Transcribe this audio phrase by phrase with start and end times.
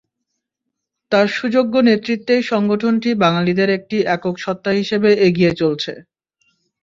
[1.11, 5.93] তার সুযোগ্য নেতৃত্বেই সংগঠনটি বাঙালিদের একটি একক সত্তা হিসেবে এগিয়ে চলছে।